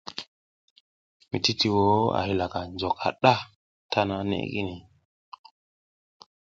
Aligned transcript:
Mititiwo 1.31 1.85
a 2.17 2.19
halaka 2.27 2.59
njok 2.71 2.95
haɗa 3.03 3.33
tana 3.91 4.15
nekini. 4.29 4.75